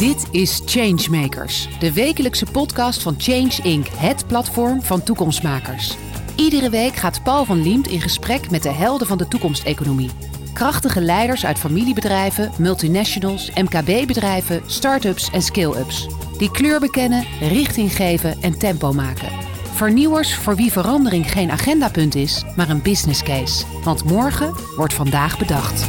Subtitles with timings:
[0.00, 5.96] Dit is Changemakers, de wekelijkse podcast van Change Inc., het platform van toekomstmakers.
[6.36, 10.10] Iedere week gaat Paul van Liemt in gesprek met de helden van de toekomsteconomie.
[10.52, 16.06] Krachtige leiders uit familiebedrijven, multinationals, MKB-bedrijven, start-ups en scale-ups.
[16.38, 19.28] Die kleur bekennen, richting geven en tempo maken.
[19.74, 23.64] Vernieuwers voor wie verandering geen agendapunt is, maar een business case.
[23.84, 25.88] Want morgen wordt vandaag bedacht.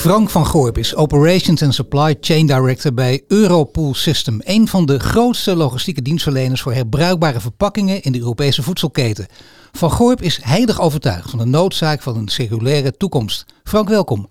[0.00, 4.40] Frank van Goorp is Operations and Supply Chain Director bij Europool System.
[4.44, 9.26] Een van de grootste logistieke dienstverleners voor herbruikbare verpakkingen in de Europese voedselketen.
[9.72, 13.44] Van Goorp is heilig overtuigd van de noodzaak van een circulaire toekomst.
[13.64, 14.28] Frank, welkom.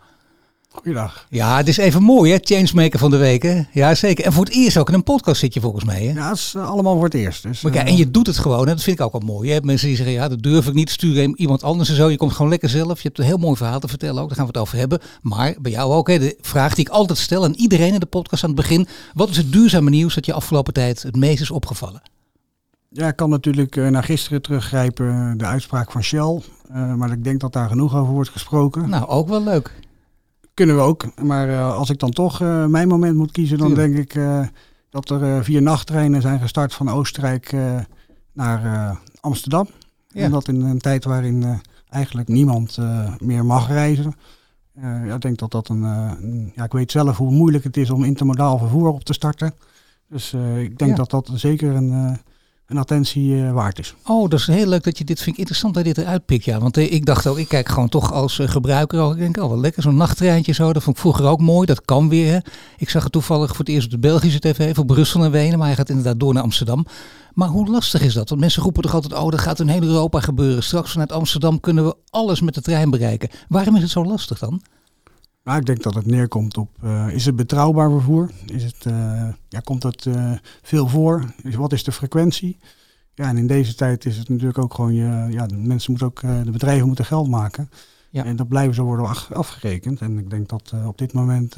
[0.80, 1.26] Goeiedag.
[1.30, 3.62] Ja, het is even mooi hè, Changemaker van de week hè?
[3.72, 4.26] Ja, zeker.
[4.26, 6.14] En voor het eerst ook in een podcast zit je volgens mij hè?
[6.14, 7.44] Ja, het is eh, allemaal voor het eerst.
[7.44, 8.74] Dus, Maar kijk, eh, en je doet het gewoon, hè?
[8.74, 9.52] dat vind ik ook wel mooi.
[9.52, 9.60] Hè?
[9.62, 12.10] Mensen die zeggen, ja, dat durf ik niet, stuur hem iemand anders en zo.
[12.10, 13.02] Je komt gewoon lekker zelf.
[13.02, 15.00] Je hebt een heel mooi verhaal te vertellen ook, daar gaan we het over hebben.
[15.22, 16.20] Maar bij jou ook, hè?
[16.20, 18.88] de vraag die ik altijd stel aan iedereen in de podcast aan het begin.
[19.14, 22.02] Wat is het duurzame nieuws dat je afgelopen tijd het meest is opgevallen?
[22.92, 26.42] ja, ik kan natuurlijk eh, naar gisteren teruggrijpen, de uitspraak van Shell.
[26.96, 28.90] Maar ik denk dat daar genoeg over wordt gesproken.
[28.90, 29.74] Nou, ook wel leuk.
[30.60, 31.06] Kunnen we ook.
[31.22, 33.94] Maar eh, als ik dan toch eh, mijn moment moet kiezen, dan Tuurlijk.
[33.94, 34.48] denk ik eh,
[34.90, 37.56] dat er vier nachttreinen zijn gestart van Oostenrijk
[38.34, 39.68] naar Amsterdam.
[40.08, 40.24] Ja.
[40.24, 42.78] En dat in een tijd waarin eigenlijk niemand
[43.20, 44.14] meer mag reizen.
[44.82, 47.90] Ja, ik denk dat dat een, een- Ja, ik weet zelf hoe moeilijk het is
[47.90, 49.54] om intermodaal vervoer op te starten.
[50.10, 50.98] Dus ik denk Ja.
[50.98, 52.18] dat dat zeker een,
[52.70, 53.94] een attentie eh, waard is.
[54.06, 56.26] Oh, dat is heel leuk dat je dit vind ik interessant dat je dit eruit
[56.26, 56.46] pikt.
[56.46, 59.14] Ja, want eh, ik dacht ook, ik kijk gewoon toch als eh, gebruiker ook.
[59.14, 60.74] Ik denk, oh wel lekker, zo'n nachttreintje zo.
[60.74, 61.66] Dat vond ik vroeger ook mooi.
[61.66, 62.46] Dat kan weer.
[62.78, 65.58] Ik zag het toevallig voor het eerst op de Belgische tv voor Brussel en Wenen.
[65.58, 66.86] Maar hij gaat inderdaad door naar Amsterdam.
[67.34, 68.30] Maar hoe lastig is dat?
[68.30, 70.64] Want mensen roepen toch altijd, oh dat gaat in heel Europa gebeuren.
[70.64, 73.30] Straks vanuit Amsterdam kunnen we alles met de trein bereiken.
[73.48, 74.62] Waarom is het zo lastig dan?
[75.44, 78.30] Maar ik denk dat het neerkomt op, eh, is het betrouwbaar vervoer?
[78.46, 80.32] Is het, eh, ja, komt het eh,
[80.62, 81.34] veel voor?
[81.44, 82.60] Is, wat is de frequentie?
[83.14, 86.08] Ja, en in deze tijd is het natuurlijk ook gewoon, je, ja, de mensen moeten
[86.08, 87.70] ook, de bedrijven moeten geld maken.
[88.10, 88.26] Ja.
[88.26, 90.02] En dat blijven ze worden af- afgerekend.
[90.02, 91.56] En ik denk dat op dit moment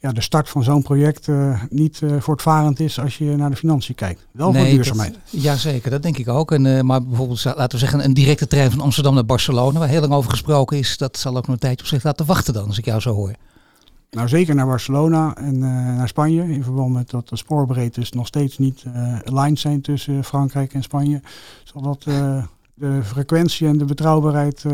[0.00, 3.56] ja, de start van zo'n project eh, niet eh, voortvarend is als je naar de
[3.56, 4.26] financiën kijkt.
[4.30, 5.12] Wel voor duurzaamheid.
[5.12, 6.52] Dat, jazeker, dat denk ik ook.
[6.52, 9.88] En, eh, maar bijvoorbeeld, laten we zeggen, een directe trein van Amsterdam naar Barcelona, waar
[9.88, 12.54] heel lang over gesproken is, dat zal ook nog een tijdje op zich laten wachten
[12.54, 13.34] dan, als ik jou zo hoor.
[14.10, 16.52] Nou, zeker naar Barcelona en naar Spanje.
[16.52, 18.84] In verband met dat de spoorbreedtes nog steeds niet
[19.24, 21.20] aligned zijn tussen Frankrijk en Spanje.
[21.64, 22.02] Zal dat
[22.74, 24.64] de frequentie en de betrouwbaarheid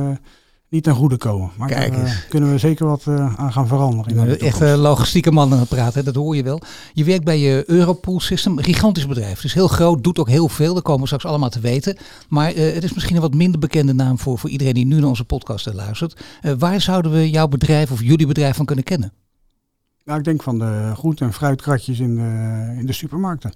[0.76, 1.50] niet ten goede komen.
[1.56, 4.40] Maar Kijk daar eh, kunnen we zeker wat eh, aan gaan veranderen.
[4.40, 6.60] Echt een logistieke man aan het praten, hè, dat hoor je wel.
[6.92, 9.34] Je werkt bij je Europool System, een gigantisch bedrijf.
[9.34, 11.96] Het is heel groot, doet ook heel veel, dat komen we straks allemaal te weten.
[12.28, 14.98] Maar eh, het is misschien een wat minder bekende naam voor, voor iedereen die nu
[14.98, 16.24] naar onze podcast eh, luistert.
[16.40, 19.12] Eh, waar zouden we jouw bedrijf of jullie bedrijf van kunnen kennen?
[20.04, 23.52] Nou, ik denk van de groente- en fruitkratjes in de, in de supermarkten.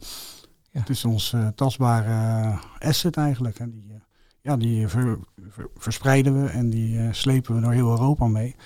[0.71, 0.81] Ja.
[0.81, 3.59] Het is ons eh, tastbare eh, asset eigenlijk.
[3.59, 4.01] En die, eh,
[4.43, 5.19] ja, die ver-
[5.49, 8.57] ver- verspreiden we en die eh, slepen we door heel Europa mee.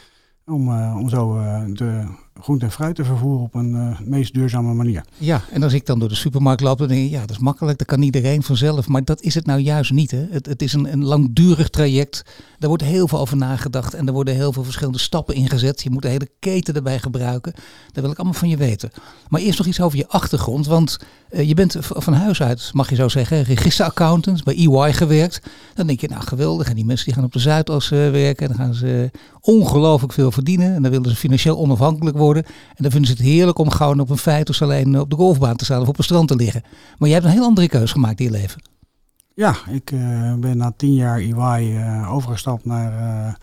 [0.46, 2.06] Om, eh, om zo eh, de
[2.40, 5.04] groente en fruit te vervoeren op een eh, meest duurzame manier.
[5.18, 7.38] Ja, en als ik dan door de supermarkt loop, dan denk ik, ja, dat is
[7.38, 8.88] makkelijk, dat kan iedereen vanzelf.
[8.88, 10.10] Maar dat is het nou juist niet.
[10.10, 10.26] Hè?
[10.30, 12.24] Het, het is een, een langdurig traject.
[12.58, 15.82] Daar wordt heel veel over nagedacht en er worden heel veel verschillende stappen ingezet.
[15.82, 17.52] Je moet de hele keten erbij gebruiken.
[17.92, 18.90] Dat wil ik allemaal van je weten.
[19.28, 22.90] Maar eerst nog iets over je achtergrond, want eh, je bent van huis uit, mag
[22.90, 25.40] je zo zeggen, registeraccountant, bij EY gewerkt.
[25.74, 28.48] Dan denk je, nou geweldig, en die mensen die gaan op de Zuidas eh, werken,
[28.48, 30.74] en dan gaan ze ongelooflijk veel verdienen.
[30.74, 32.23] En dan willen ze financieel onafhankelijk worden.
[32.32, 32.44] En
[32.76, 35.64] dan vinden ze het heerlijk om gewoon op een feit alleen op de golfbaan te
[35.64, 36.62] staan of op het strand te liggen.
[36.98, 38.62] Maar jij hebt een heel andere keuze gemaakt in je leven.
[39.34, 42.92] Ja, ik eh, ben na tien jaar EY eh, overgestapt naar
[43.26, 43.34] eh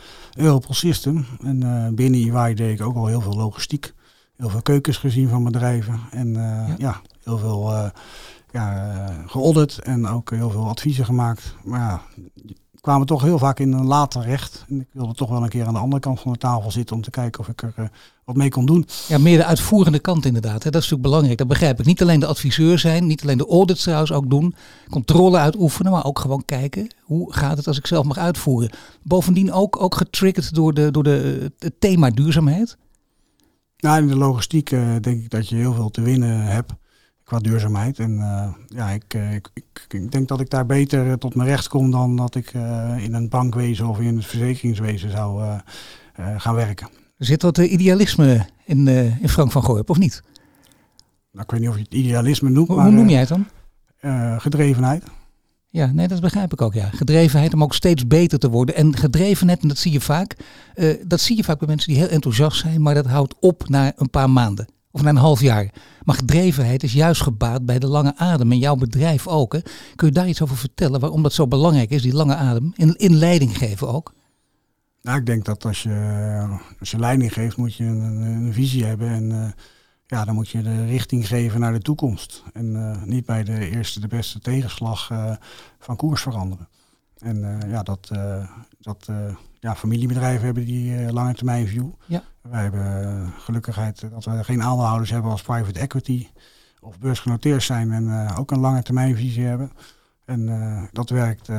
[0.44, 1.26] Europol System.
[1.44, 3.94] En eh, binnen EY deed ik ook al heel veel logistiek.
[4.38, 6.00] Heel veel keukens gezien van bedrijven.
[6.12, 6.76] En eh, Ja.
[6.78, 7.02] ja.
[7.24, 7.90] heel veel eh
[8.52, 11.56] ja, eh, geaudit en ook heel veel adviezen gemaakt.
[11.64, 12.02] Maar ja,
[12.82, 14.66] kwamen toch heel vaak in een laat terecht.
[14.70, 16.96] En ik wilde toch wel een keer aan de andere kant van de tafel zitten
[16.96, 17.86] om te kijken of ik er eh,
[18.26, 18.88] wat mee kon doen.
[19.08, 20.64] Ja, meer de uitvoerende kant inderdaad.
[20.64, 20.70] Hè.
[20.70, 21.38] Dat is natuurlijk belangrijk.
[21.38, 21.86] Dat begrijp ik.
[21.86, 24.56] Niet alleen de adviseur zijn, niet alleen de audits trouwens ook doen.
[24.90, 26.96] Controle uitoefenen, maar ook gewoon kijken.
[27.02, 28.70] Hoe gaat het als ik zelf mag uitvoeren?
[29.04, 32.78] Bovendien ook, ook getriggerd door, de, door de, het thema duurzaamheid.
[33.78, 36.74] Nou, in de logistiek eh, denk ik dat je heel veel te winnen hebt
[37.32, 38.00] qua duurzaamheid.
[38.00, 41.36] En eh, ja, ik, eh, ik, ik, ik denk dat ik daar beter eh, tot
[41.36, 42.54] mijn recht kom dan dat ik
[42.98, 45.60] in een bankwezen of in het verzekeringswezen zou
[46.38, 46.88] gaan werken.
[47.18, 48.88] Er zit wat idealisme in,
[49.22, 50.24] in Frank van Gorp, of niet?
[51.32, 53.30] Nou, ik weet niet of je het idealisme noemt, Hoe, maar hoe noem jij het
[53.30, 53.46] dan?
[54.40, 55.04] gedrevenheid.
[55.70, 56.74] Ja, nee, dat begrijp ik ook.
[56.74, 56.90] Ja.
[56.90, 58.76] Gedrevenheid om ook steeds beter te worden.
[58.76, 60.36] En gedrevenheid, en dat zie je vaak,
[61.06, 63.94] dat zie je vaak bij mensen die heel enthousiast zijn, maar dat houdt op na
[63.96, 64.68] een paar maanden.
[64.92, 65.74] Of na een half jaar.
[66.04, 68.52] Maar gedrevenheid is juist gebaat bij de lange adem.
[68.52, 69.54] En jouw bedrijf ook.
[69.54, 69.60] Hè?
[69.96, 72.72] Kun je daar iets over vertellen waarom dat zo belangrijk is, die lange adem?
[72.76, 74.14] In, in leiding geven ook?
[75.02, 78.86] Nou, ik denk dat als je, als je leiding geeft, moet je een, een visie
[78.86, 79.10] hebben.
[79.10, 79.50] En uh,
[80.06, 82.44] ja, dan moet je de richting geven naar de toekomst.
[82.54, 85.36] En uh, niet bij de eerste, de beste tegenslag uh,
[85.80, 86.68] van koers veranderen.
[87.22, 88.12] En ja, dat,
[88.80, 89.10] dat
[89.60, 91.90] ja, familiebedrijven hebben die lange termijn view.
[92.06, 92.24] Ja.
[92.42, 96.28] Wij hebben gelukkigheid dat we geen aandeelhouders hebben als private equity
[96.80, 99.72] of beursgenoteerd zijn en ook een lange termijn visie hebben.
[100.26, 101.50] En dat, werkt,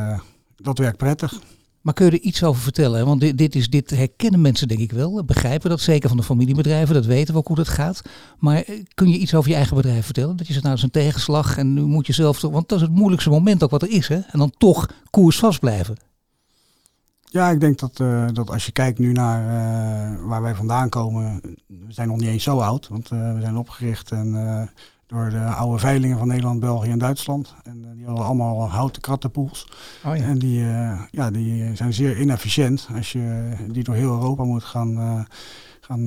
[0.56, 1.40] dat werkt prettig.
[1.82, 3.06] Maar kun je er iets over vertellen?
[3.06, 5.24] Want dit, is, dit herkennen mensen denk ik wel.
[5.24, 6.94] Begrijpen dat zeker van de familiebedrijven.
[6.94, 8.02] Dat weten we ook hoe dat gaat.
[8.38, 10.36] Maar eh, kun je iets over je eigen bedrijf vertellen?
[10.36, 12.40] Dat je zegt nou dat tegenslag en nu moet je zelf...
[12.40, 14.08] Want dat is het moeilijkste moment ook wat er is.
[14.08, 14.16] Hè?
[14.16, 15.96] En dan toch koersvast blijven.
[17.24, 20.88] Ja, ik denk dat, uh, dat als je kijkt nu naar uh, waar wij vandaan
[20.88, 21.40] komen.
[21.66, 22.88] We zijn nog niet eens zo oud.
[22.88, 24.34] Want we zijn opgericht en
[25.12, 27.54] door de oude veilingen van Nederland, België en Duitsland.
[27.62, 29.68] En uh, die hadden allemaal houten krattenpoels.
[30.04, 30.22] Oh ja.
[30.22, 34.64] En die, uh, ja, die zijn zeer inefficiënt als je die door heel Europa moet
[34.64, 35.20] gaan, uh,
[35.80, 36.04] gaan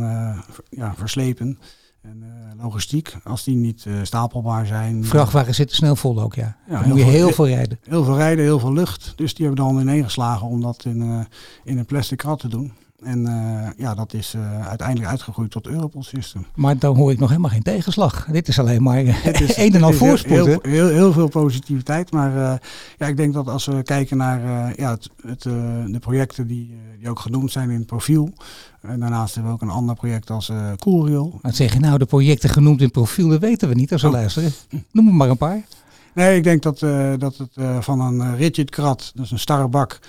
[0.69, 1.59] ja, verslepen.
[2.01, 2.23] En
[2.61, 5.05] logistiek, als die niet stapelbaar zijn.
[5.05, 6.55] Vrachtwagens zitten snel vol ook, ja.
[6.67, 7.79] ja dan moet je heel veel rijden.
[7.83, 9.13] Heel veel rijden, heel veel lucht.
[9.15, 11.27] Dus die hebben dan ineengeslagen om dat in,
[11.63, 12.73] in een plastic krat te doen.
[13.05, 16.45] En uh, ja, dat is uh, uiteindelijk uitgegroeid tot Europol System.
[16.55, 18.27] Maar dan hoor ik nog helemaal geen tegenslag.
[18.31, 20.45] Dit is alleen maar is, een en al voorspoed.
[20.45, 22.11] Heel, heel, heel, veel positiviteit.
[22.11, 22.53] Maar uh,
[22.97, 27.09] ja, ik denk dat als we kijken naar ja, het, het de projecten die, die
[27.09, 28.33] ook genoemd zijn in het profiel.
[28.81, 31.39] En daarnaast hebben we ook een ander project als uh, Coolrail.
[31.41, 34.01] Wat zeg je nou, de projecten genoemd in het profiel, dat weten we niet als
[34.01, 34.13] we oh.
[34.13, 34.51] luisteren.
[34.91, 35.61] Noem er maar een paar.
[36.13, 36.79] Nee, ik denk dat,
[37.19, 39.99] dat het van een rigid krat, dus een starre bak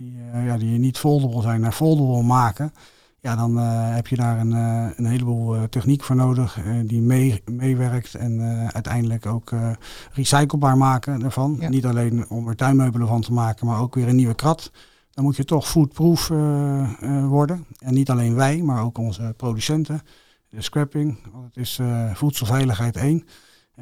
[0.00, 2.72] die, uh, ja, die niet foldable zijn naar foldable maken.
[3.20, 7.42] Ja, dan uh, heb je daar een, uh, een heleboel techniek voor nodig die mee,
[7.44, 8.40] meewerkt en
[8.72, 9.52] uiteindelijk ook
[10.12, 11.56] recyclebaar maken ervan.
[11.60, 11.68] Ja.
[11.68, 14.72] Niet alleen om er tuinmeubelen van te maken, maar ook weer een nieuwe krat.
[15.10, 16.28] Dan moet je toch foodproof
[17.28, 17.66] worden.
[17.78, 20.02] En niet alleen wij, maar ook onze producenten.
[20.48, 21.80] De scrapping, want het is
[22.14, 23.24] voedselveiligheid 1.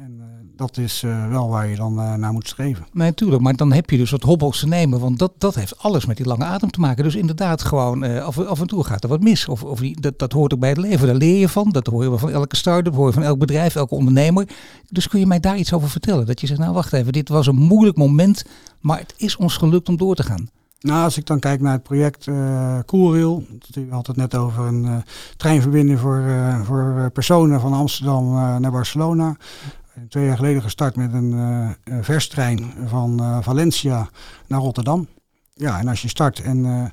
[0.03, 0.25] En uh,
[0.55, 2.85] dat is uh, wel waar je dan uh, naar moet streven.
[2.91, 3.41] Nee, natuurlijk.
[3.41, 4.99] Maar dan heb je dus wat hobbels te nemen.
[4.99, 7.03] Want dat, dat heeft alles met die lange adem te maken.
[7.03, 9.47] Dus inderdaad, gewoon af, af en toe gaat er wat mis.
[9.47, 11.07] Of, of die, dat, dat hoort ook bij het leven.
[11.07, 11.69] Daar leer je van.
[11.69, 14.47] Dat hoor je van elke start-up, hoor je van elk bedrijf, elke ondernemer.
[14.89, 16.25] Dus kun je mij daar iets over vertellen?
[16.25, 18.45] Dat je zegt, nou wacht even, dit was een moeilijk moment.
[18.79, 20.49] Maar het is ons gelukt om door te gaan.
[20.79, 23.43] Nou, als ik dan kijk naar het project uh, Coolrail,
[23.73, 24.95] we hadden het net over een uh,
[25.37, 28.31] treinverbinding voor, uh, voor personen van Amsterdam
[28.61, 29.35] naar Barcelona
[30.09, 34.09] twee jaar geleden gestart met een uh, verstrein van uh, Valencia
[34.47, 35.07] naar Rotterdam.
[35.53, 36.83] Ja, en als je start en uh,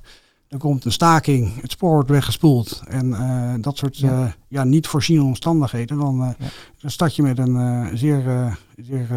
[0.49, 4.35] er komt een staking, het spoor wordt weggespoeld en dat soort ja.
[4.49, 4.65] ja.
[4.65, 6.47] niet voorziene omstandigheden, dan, ja.
[6.81, 9.09] dan start je met een zeer, zeer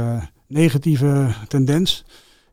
[0.48, 2.06] negatieve tendens.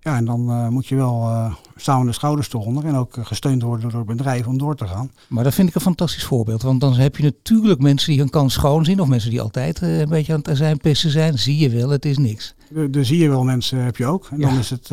[0.07, 3.27] Ja, en dan uh, moet je wel uh, samen de schouders eronder en ook uh,
[3.27, 5.11] gesteund worden door het bedrijf om door te gaan.
[5.29, 6.63] Maar dat vind ik een fantastisch voorbeeld.
[6.63, 9.01] Want dan heb je natuurlijk mensen die hun kans schoon zien.
[9.01, 11.39] Of mensen die altijd een beetje aan het zijn pissen zijn.
[11.39, 12.55] Zie je wel, het is niks.
[12.69, 14.29] De, de zie je wel mensen heb je ook.
[14.31, 14.49] En ja.
[14.49, 14.91] dan is het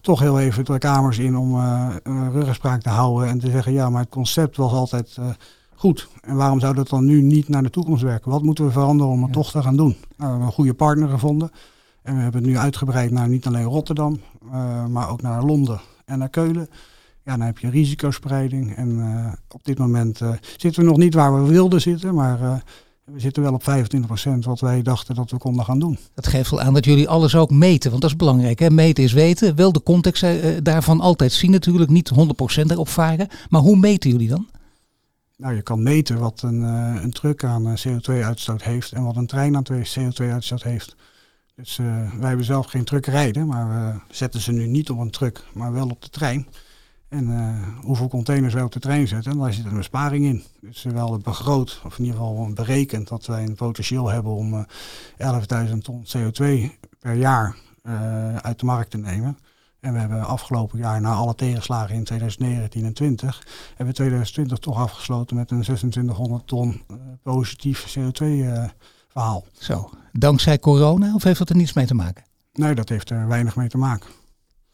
[0.00, 1.60] toch heel even de kamers in om
[2.32, 3.28] ruggespraak te houden.
[3.28, 5.18] En te zeggen, ja, maar het concept was altijd
[5.74, 6.08] goed.
[6.20, 8.30] En waarom zou dat dan nu niet naar de toekomst werken?
[8.30, 9.40] Wat moeten we veranderen om het ja.
[9.40, 9.96] toch te gaan doen?
[9.96, 11.50] Nou, we hebben een goede partner gevonden.
[12.02, 15.80] En we hebben het nu uitgebreid naar niet alleen Rotterdam, uh, maar ook naar Londen
[16.04, 16.68] en naar Keulen.
[17.24, 18.76] Ja, dan heb je risicospreiding.
[18.76, 22.62] En uh, op dit moment uh, zitten we nog niet waar we wilden zitten, maar
[23.04, 25.98] we zitten wel op 25% wat wij dachten dat we konden gaan doen.
[26.14, 28.58] Dat geeft wel aan dat jullie alles ook meten, want dat is belangrijk.
[28.58, 28.70] Hè?
[28.70, 29.56] Meten is weten.
[29.56, 30.26] Wel de context
[30.62, 32.14] daarvan altijd zien natuurlijk, niet 100%
[32.66, 33.28] erop varen.
[33.48, 34.48] Maar hoe meten jullie dan?
[35.36, 36.62] Nou, je kan meten wat een,
[37.02, 40.96] een truck aan CO2-uitstoot heeft en wat een trein aan CO2-uitstoot heeft.
[41.60, 41.86] Dus uh,
[42.18, 45.44] wij hebben zelf geen truck rijden, maar we zetten ze nu niet op een truck,
[45.52, 46.46] maar wel op de trein.
[47.08, 50.42] En uh, hoeveel containers wij op de trein zetten, daar zit een besparing in.
[50.60, 54.54] Dus we hadden begroot, of in ieder geval berekend, dat wij een potentieel hebben om
[54.54, 54.62] uh,
[55.16, 57.56] eh, 11.000 ton CO2 per jaar
[58.42, 59.38] uit de markt te nemen.
[59.80, 64.58] En we hebben afgelopen jaar, na alle tegenslagen in 2019 en 20, hebben we 2020
[64.58, 66.82] toch afgesloten met een 2600 ton
[67.22, 68.18] positief CO2
[69.12, 69.44] verhaal.
[69.58, 72.24] Zo, dankzij corona of heeft dat er niets mee te maken?
[72.52, 74.10] Nee, dat heeft er weinig mee te maken.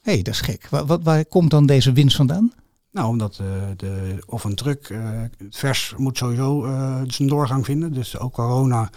[0.00, 0.68] Hé, hey, dat is gek.
[0.68, 2.52] Waar, waar, waar, komt dan deze winst vandaan?
[2.90, 7.64] Nou, omdat uh, de, of een truck, uh, het vers moet sowieso uh, zijn doorgang
[7.64, 7.92] vinden.
[7.92, 8.90] Dus ook corona,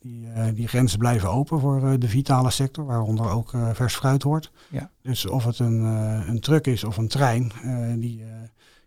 [0.00, 4.50] die, die grenzen blijven open voor de vitale sector, waaronder ook vers fruit hoort.
[4.70, 4.90] Ja.
[5.02, 5.82] Dus of het een,
[6.28, 7.52] een truck is of een trein,
[7.96, 8.22] die,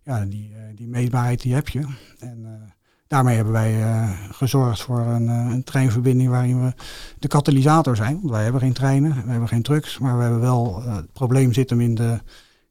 [0.03, 1.85] ja, die, die meetbaarheid die heb je.
[2.19, 2.71] En
[3.07, 3.83] daarmee hebben wij
[4.31, 6.73] gezorgd voor een, een, treinverbinding waarin we
[7.19, 8.13] de katalysator zijn.
[8.13, 11.53] Want wij hebben geen treinen, we hebben geen trucks, maar we hebben wel het probleem
[11.53, 12.19] zit hem in de,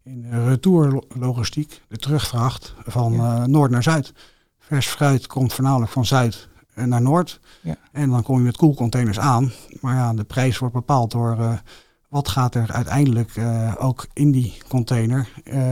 [0.03, 3.17] in de retourlogistiek, de terugvracht van
[3.51, 4.13] noord naar zuid.
[4.59, 7.41] Vers fruit komt voornamelijk van zuid naar noord.
[7.61, 7.77] Ja.
[7.93, 9.53] En dan kom je met koelcontainers aan.
[9.81, 11.61] Maar ja, de prijs wordt bepaald door
[12.09, 13.33] wat gaat er uiteindelijk
[13.79, 15.29] ook in die container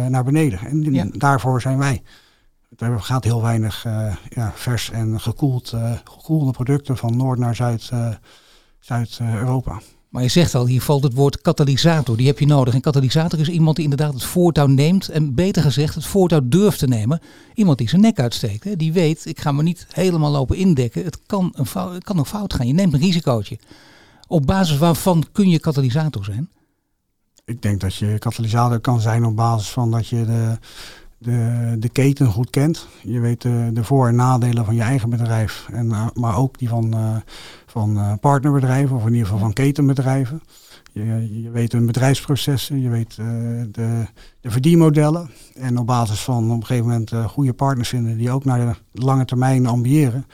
[0.08, 0.58] naar beneden.
[0.58, 1.06] En ja.
[1.10, 2.02] daarvoor zijn wij.
[2.78, 3.82] Er gaat heel weinig
[4.28, 5.72] ja, vers en gekoeld,
[6.04, 7.90] gekoelde producten van Noord naar Zuid,
[8.80, 9.80] Zuid-Europa.
[10.14, 12.16] Maar je zegt al, hier valt het woord katalysator.
[12.16, 12.74] Die heb je nodig.
[12.74, 15.08] En katalysator is iemand die inderdaad het voortouw neemt.
[15.08, 17.20] En beter gezegd, het voortouw durft te nemen.
[17.54, 18.64] Iemand die zijn nek uitsteekt.
[18.64, 18.76] Hè.
[18.76, 21.04] Die weet, ik ga me niet helemaal lopen indekken.
[21.04, 22.66] Het kan, een fout, het kan ook fout gaan.
[22.66, 23.58] Je neemt een risicootje.
[24.26, 26.48] Op basis waarvan kun je katalysator zijn?
[27.44, 30.58] Ik denk dat je katalysator kan zijn op basis van dat je de,
[31.18, 32.88] de, de keten goed kent.
[33.02, 35.68] Je weet de, de voor- en nadelen van je eigen bedrijf.
[35.72, 36.94] En, eh, maar ook die van...
[36.94, 37.16] Uh,
[37.66, 40.42] van partnerbedrijven, of in ieder geval van ketenbedrijven.
[40.92, 44.06] Je, je weet hun bedrijfsprocessen, je weet de,
[44.40, 45.30] de verdienmodellen.
[45.54, 49.02] En op basis van op een gegeven moment goede partners vinden die ook naar de
[49.02, 50.26] lange termijn ambiëren,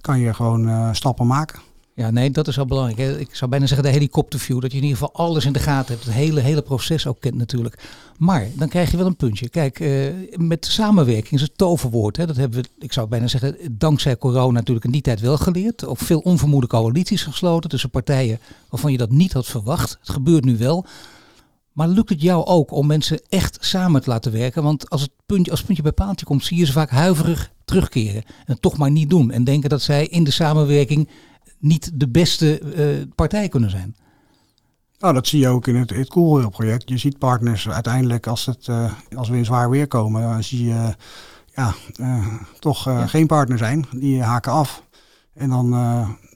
[0.00, 1.60] kan je gewoon stappen maken.
[1.96, 3.18] Ja, nee, dat is wel belangrijk.
[3.18, 4.60] Ik zou bijna zeggen de helikopterview.
[4.60, 6.06] Dat je in ieder geval alles in de gaten hebt.
[6.06, 7.82] Het hele, hele proces ook kent natuurlijk.
[8.18, 9.48] Maar dan krijg je wel een puntje.
[9.48, 12.16] Kijk, uh, met samenwerking is het toverwoord.
[12.16, 12.26] Hè.
[12.26, 15.86] Dat hebben we, ik zou bijna zeggen, dankzij corona natuurlijk in die tijd wel geleerd.
[15.86, 18.38] Ook veel onvermoede coalities gesloten tussen partijen
[18.70, 19.96] waarvan je dat niet had verwacht.
[20.00, 20.86] Het gebeurt nu wel.
[21.72, 24.62] Maar lukt het jou ook om mensen echt samen te laten werken?
[24.62, 27.52] Want als het puntje, als het puntje bij paaltje komt, zie je ze vaak huiverig
[27.64, 28.22] terugkeren.
[28.24, 29.30] En het toch maar niet doen.
[29.30, 31.08] En denken dat zij in de samenwerking
[31.58, 33.96] niet de beste uh, partij kunnen zijn.
[34.98, 36.88] Nou, dat zie je ook in het, het Coolrail-project.
[36.88, 40.64] Je ziet partners uiteindelijk, als, het, uh, als we in zwaar weer komen, dan zie
[40.64, 40.94] je
[41.54, 42.26] ja, uh,
[42.58, 43.06] toch ja.
[43.06, 43.86] geen partner zijn.
[43.90, 44.82] Die haken af.
[45.34, 45.70] En dan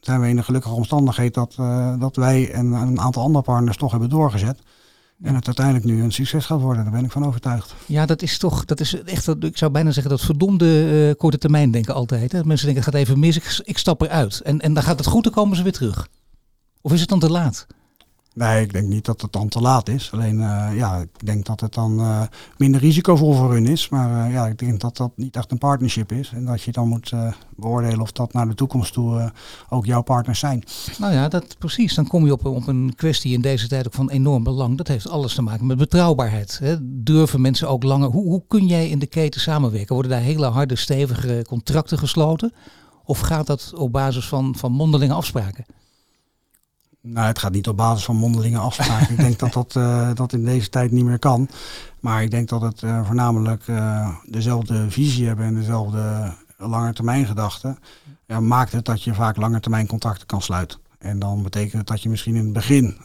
[0.01, 1.55] zijn we in de gelukkige omstandigheid dat,
[1.99, 4.63] dat wij en een aantal andere partners toch hebben doorgezet.
[5.23, 7.75] En het uiteindelijk nu een succes gaat worden, daar ben ik van overtuigd.
[7.87, 11.39] Ja, dat is toch, dat is echt, ik zou bijna zeggen dat verdomde uh, korte
[11.39, 12.33] termijn denken altijd.
[12.33, 12.45] Hè?
[12.45, 14.41] Mensen denken het gaat even mis, ik, ik stap eruit.
[14.41, 16.09] En, en dan gaat het goed, dan komen ze weer terug.
[16.81, 17.67] Of is het dan te laat?
[18.35, 20.13] Nee, ik denk niet dat het dan te laat is.
[20.13, 22.23] Alleen uh, ja, ik denk dat het dan uh,
[22.57, 23.89] minder risicovol voor hun is.
[23.89, 26.33] Maar uh, ja, ik denk dat dat niet echt een partnership is.
[26.35, 27.13] En dat je dan moet
[27.57, 29.33] beoordelen of dat naar de toekomst toe
[29.69, 30.63] ook jouw partners zijn.
[30.99, 31.95] Nou ja, dat precies.
[31.95, 34.77] Dan kom je op, op een kwestie in deze tijd ook van enorm belang.
[34.77, 36.59] Dat heeft alles te maken met betrouwbaarheid.
[36.63, 36.77] Hè.
[36.81, 38.11] Durven mensen ook langer.
[38.11, 39.95] Hoe, hoe kun jij in de keten samenwerken?
[39.95, 42.53] Worden daar hele harde, stevige contracten gesloten?
[43.05, 45.65] Of gaat dat op basis van, van mondelinge afspraken?
[47.03, 49.11] Nou, het gaat niet op basis van mondelinge afspraken.
[49.11, 51.49] ik denk dat dat, uh, dat in deze tijd niet meer kan.
[52.01, 57.27] Maar ik denk dat het uh, voornamelijk uh, dezelfde visie hebben en dezelfde lange termijn
[57.27, 57.79] gedachten.
[58.27, 60.79] Ja, maakt het dat je vaak lange termijn contacten kan sluiten.
[60.99, 62.97] En dan betekent het dat je misschien in het begin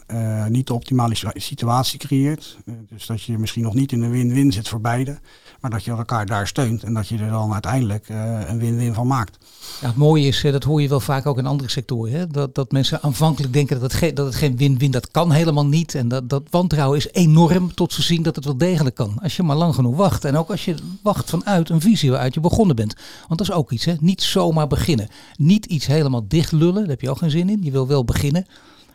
[0.48, 2.58] niet de optimale situatie creëert.
[2.88, 5.18] dus dat je misschien nog niet in een win-win zit voor beide.
[5.60, 8.08] Maar dat je elkaar daar steunt en dat je er dan uiteindelijk
[8.48, 9.38] een win-win van maakt.
[9.80, 12.26] Ja, het mooie is, dat hoor je wel vaak ook in andere sectoren, hè?
[12.26, 15.94] Dat, dat mensen aanvankelijk denken dat het, dat het geen win-win, dat kan helemaal niet.
[15.94, 19.18] En dat, dat wantrouwen is enorm tot ze zien dat het wel degelijk kan.
[19.22, 20.24] Als je maar lang genoeg wacht.
[20.24, 22.94] En ook als je wacht vanuit een visie waaruit je begonnen bent.
[23.28, 23.94] Want dat is ook iets, hè?
[24.00, 25.08] niet zomaar beginnen.
[25.36, 27.62] Niet iets helemaal dicht lullen, daar heb je ook geen zin in.
[27.62, 28.46] Je wil wel beginnen,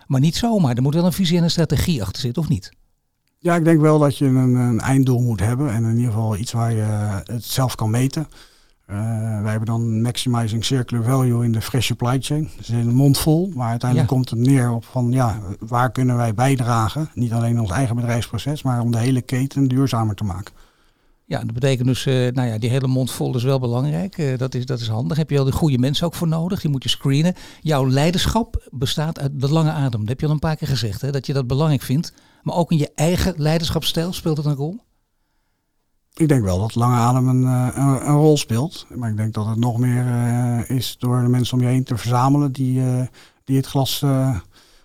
[0.08, 0.76] maar niet zomaar.
[0.76, 2.72] Er moet wel een visie en een strategie achter zitten, of niet?
[3.44, 5.72] Ja, ik denk wel dat je een, een einddoel moet hebben.
[5.72, 8.28] En in ieder geval iets waar je het zelf kan meten.
[8.88, 8.98] Uh,
[9.42, 12.50] wij hebben dan maximizing circular value in de fresh supply chain.
[12.58, 16.34] Dus een mond vol, maar uiteindelijk komt het neer op van ja, waar kunnen wij
[16.34, 17.10] bijdragen?
[17.14, 20.54] Niet alleen ons eigen bedrijfsproces, maar om de hele keten duurzamer te maken.
[21.26, 24.18] Ja, dat betekent dus, uh, nou ja, die hele mond vol is wel belangrijk.
[24.18, 25.18] Uh, dat, is, dat is handig.
[25.18, 26.62] Heb je al de goede mensen ook voor nodig.
[26.62, 27.36] Die moet je screenen.
[27.62, 30.00] Jouw leiderschap bestaat uit de lange adem.
[30.00, 32.14] Dat heb je al een paar keer gezegd, hè, dat je dat belangrijk vindt.
[32.42, 34.80] Maar ook in je eigen leiderschapsstijl speelt het een rol?
[36.14, 38.86] Ik denk wel dat lange adem een, eh, een, een, rol speelt.
[38.96, 41.84] Maar ik denk dat het nog meer uh, is door de mensen om je heen
[41.84, 43.02] te verzamelen die, uh,
[43.44, 44.04] die het glas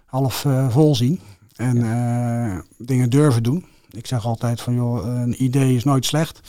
[0.07, 1.21] half vol zien.
[1.57, 2.63] En ja.
[2.79, 3.65] dingen durven doen.
[3.91, 6.41] Ik zeg altijd van joh, een idee is nooit slecht.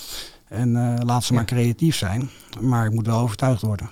[0.47, 0.71] En
[1.05, 1.39] laat ze ja.
[1.39, 2.29] maar creatief zijn.
[2.61, 3.89] Maar ik moet wel overtuigd worden.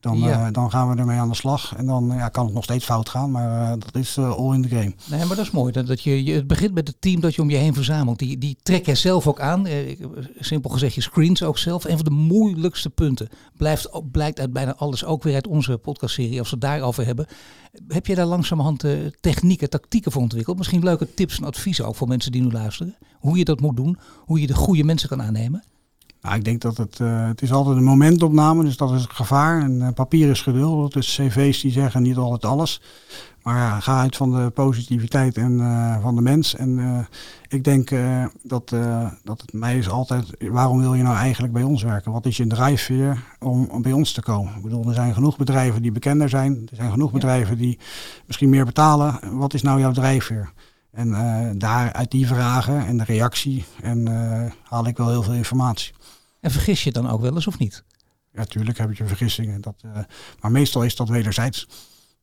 [0.00, 0.46] Dan, ja.
[0.46, 1.74] uh, dan gaan we ermee aan de slag.
[1.76, 4.54] En dan ja, kan het nog steeds fout gaan, maar uh, dat is uh, all
[4.54, 4.94] in the game.
[5.10, 5.72] Nee, maar dat is mooi.
[5.72, 8.18] Dat, dat je, je, het begint met het team dat je om je heen verzamelt.
[8.18, 9.66] Die, die trek je zelf ook aan.
[10.38, 11.84] simpel gezegd, je screens ook zelf.
[11.84, 13.28] Een van de moeilijkste punten.
[13.56, 17.26] Blijft, blijkt uit bijna alles, ook weer uit onze podcastserie, als we het daarover hebben.
[17.88, 18.84] Heb je daar langzamerhand
[19.20, 20.56] technieken, tactieken voor ontwikkeld?
[20.56, 22.96] Misschien leuke tips en adviezen ook voor mensen die nu luisteren.
[23.18, 25.64] Hoe je dat moet doen, hoe je de goede mensen kan aannemen?
[26.34, 29.62] Ik denk dat het, uh, het is altijd een momentopname, dus dat is het gevaar.
[29.62, 32.82] En uh, papier is geduld, dus cv's die zeggen niet altijd alles.
[33.42, 36.54] Maar ja, ga uit van de positiviteit en uh, van de mens.
[36.54, 37.06] En
[37.48, 37.90] ik denk
[38.42, 38.68] dat,
[39.24, 42.12] dat het mij is altijd, waarom wil je nou eigenlijk bij ons werken?
[42.12, 44.56] Wat is je drijfveer om, om, bij ons te komen?
[44.56, 46.68] Ik bedoel, er zijn genoeg bedrijven die bekender zijn.
[46.70, 47.78] Er zijn genoeg bedrijven die
[48.26, 49.18] misschien meer betalen.
[49.32, 50.52] Wat is nou jouw drijfveer?
[50.90, 54.06] En daar uit die vragen en de reactie en,
[54.62, 55.92] haal ik wel heel veel informatie.
[56.40, 57.84] En vergis je dan ook wel eens of niet?
[58.32, 59.60] Ja, tuurlijk heb je vergissingen.
[59.60, 59.98] Dat, uh,
[60.40, 61.68] maar meestal is dat wederzijds.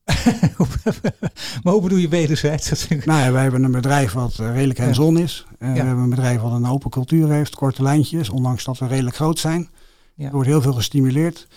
[1.64, 2.88] maar hoe bedoel je wederzijds?
[2.88, 5.46] nou ja, wij hebben een bedrijf wat eh, redelijk hands-on is.
[5.60, 8.88] Uh, We hebben een bedrijf wat een open cultuur heeft, korte lijntjes, ondanks dat we
[8.88, 9.70] redelijk groot zijn.
[10.16, 10.26] Ja.
[10.26, 11.48] Er wordt heel veel gestimuleerd.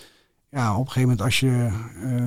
[0.49, 1.71] Ja, op een gegeven moment als je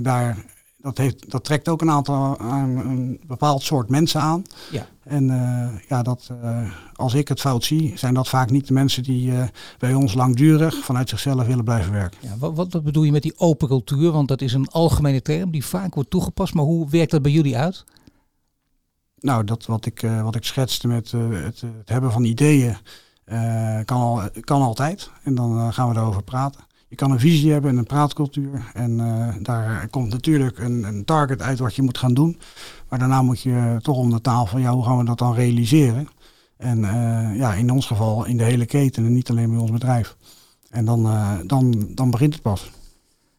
[0.02, 0.36] daar
[0.82, 4.44] dat, heeft, dat trekt ook een aantal een, een bepaald soort mensen aan.
[4.70, 4.86] Ja.
[5.04, 8.72] En uh, ja, dat, uh, als ik het fout zie, zijn dat vaak niet de
[8.72, 9.44] mensen die uh,
[9.78, 12.18] bij ons langdurig vanuit zichzelf willen blijven werken.
[12.22, 14.10] Ja, wat, wat, bedoel je met die open cultuur?
[14.10, 16.54] Want dat is een algemene term die vaak wordt toegepast.
[16.54, 17.84] Maar hoe werkt dat bij jullie uit?
[19.20, 22.76] Nou, dat wat ik, wat ik schetste met het, het, hebben van ideeën
[23.84, 25.10] kan, al, kan altijd.
[25.22, 26.60] En dan gaan we erover praten.
[26.92, 28.70] Je kan een visie hebben en een praatcultuur.
[28.74, 32.38] En uh, daar komt natuurlijk een, een, target uit wat je moet gaan doen.
[32.88, 36.08] Maar daarna moet je toch om de tafel, ja, hoe gaan we dat dan realiseren?
[36.56, 39.70] En uh, ja, in ons geval in de hele keten en niet alleen bij ons
[39.70, 40.16] bedrijf.
[40.70, 42.70] En dan, uh, dan, dan begint het pas.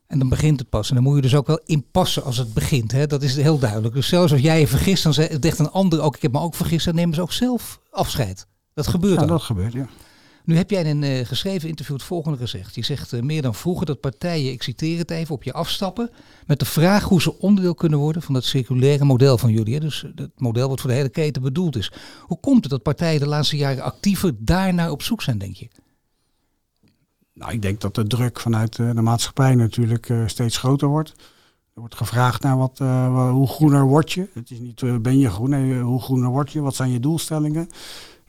[0.08, 0.90] En dan begint het pas.
[0.90, 2.92] En dan moet je dus ook wel inpassen als het begint.
[2.92, 3.08] Hè?
[3.08, 3.94] Dat is heel duidelijk.
[3.94, 6.56] Dus zelfs als jij je vergist, dan zegt een ander ook, ik heb me ook
[6.56, 8.48] vergist, dan nemen ze ook zelf afscheid.
[8.74, 9.28] Dat gebeurt ja, dan.
[9.28, 9.88] dat gebeurt, ja.
[10.46, 12.76] Nu heb jij in een uh, geschreven interview het volgende gezegd.
[12.76, 16.10] Je zegt uh, meer dan vroeger dat partijen, ik citeer het even, op je afstappen
[16.48, 19.74] met de vraag hoe ze onderdeel kunnen worden van dat circulaire model van jullie.
[19.74, 19.80] Hè?
[19.80, 21.92] Dus het model wat voor de hele keten bedoeld is.
[22.22, 25.68] Hoe komt het dat partijen de laatste jaren actiever daarnaar op zoek zijn, denk je?
[27.34, 31.10] Nou, ik denk dat de druk vanuit uh, de maatschappij natuurlijk steeds groter wordt.
[31.74, 32.78] Er wordt gevraagd naar wat,
[33.32, 34.28] hoe groener word je.
[34.34, 37.70] Het is niet ben je groen, nee, hoe groener word je, wat zijn je doelstellingen.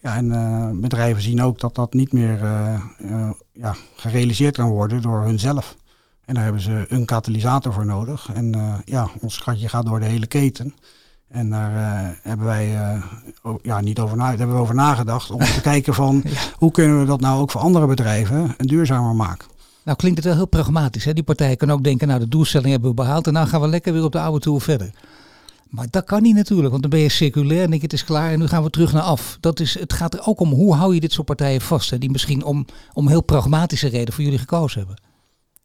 [0.05, 4.69] Ja, en uh, bedrijven zien ook dat dat niet meer uh, uh, ja, gerealiseerd kan
[4.69, 5.77] worden door hunzelf.
[6.25, 8.31] En daar hebben ze een katalysator voor nodig.
[8.35, 10.75] En ja, ons schatje gaat door de hele keten.
[11.29, 11.73] En daar
[12.23, 12.79] hebben wij
[13.63, 16.41] ja, niet over, na hebben we over nagedacht om te kijken van ja.
[16.57, 19.49] hoe kunnen we dat nou ook voor andere bedrijven duurzamer maken.
[19.85, 21.05] Nou klinkt het wel heel pragmatisch.
[21.05, 21.13] Hè?
[21.13, 23.69] Die partijen kunnen ook denken, nou de doelstelling hebben we behaald en nou gaan we
[23.69, 24.91] lekker weer op de oude toer verder.
[25.75, 28.05] Maar dat kan niet natuurlijk, want dan ben je circulair en denk je het is
[28.05, 29.37] klaar en nu gaan we terug naar af.
[29.41, 31.99] Dat is, het gaat er ook om hoe hou je dit soort partijen vast, hè,
[31.99, 35.03] die misschien om, om heel pragmatische reden voor jullie gekozen hebben.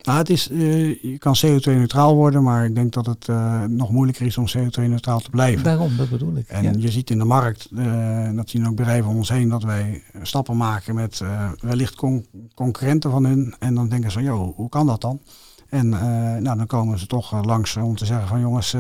[0.02, 3.92] Nou, het is, uh, je kan CO2-neutraal worden, maar ik denk dat het uh, nog
[3.92, 5.64] moeilijker is om CO2-neutraal te blijven.
[5.64, 6.48] Daarom, dat bedoel ik.
[6.48, 6.72] En ja.
[6.78, 10.04] je ziet in de markt, uh, dat zien ook bedrijven om ons heen, dat wij
[10.22, 11.22] stappen maken met
[11.60, 13.56] wellicht con concurrenten van hun.
[13.60, 15.22] En dan denken ze, joh, hoe kan dat dan?
[15.70, 18.76] En nou, dan komen ze toch langs om te zeggen van jongens,